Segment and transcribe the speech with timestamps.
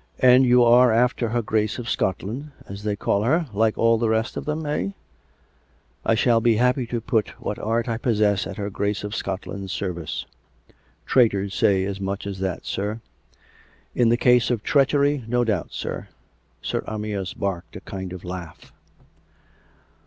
[0.18, 4.10] "And you are after her Grace of Scotland, as they call her, like all the
[4.10, 4.90] rest of them, eh.''
[6.04, 9.72] ""I shall be happy to put what art I possess at her Grace of Scotland's
[9.72, 10.76] service." COME RACK!
[10.76, 11.30] COME ROPE!
[11.30, 13.00] 305" Traitors say as much as that, sir.""
[13.94, 16.08] In the cause of treachery, no doubt, sir."
[16.60, 18.72] Sir Amyas barked a kind of laugh.